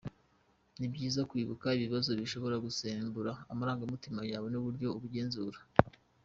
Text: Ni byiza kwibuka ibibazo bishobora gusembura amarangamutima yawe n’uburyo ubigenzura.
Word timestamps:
Ni 0.79 0.87
byiza 0.93 1.21
kwibuka 1.29 1.67
ibibazo 1.77 2.09
bishobora 2.21 2.55
gusembura 2.65 3.31
amarangamutima 3.51 4.21
yawe 4.31 4.47
n’uburyo 4.49 4.87
ubigenzura. 4.97 5.59